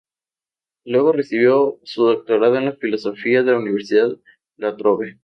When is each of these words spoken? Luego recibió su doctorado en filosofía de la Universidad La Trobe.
Luego 0.83 1.11
recibió 1.13 1.79
su 1.83 2.03
doctorado 2.05 2.55
en 2.57 2.75
filosofía 2.77 3.43
de 3.43 3.51
la 3.51 3.59
Universidad 3.59 4.17
La 4.57 4.75
Trobe. 4.75 5.19